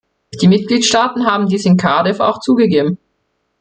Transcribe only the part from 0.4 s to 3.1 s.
Die Mitgliedstaaten haben dies in Cardiff auch zugegeben.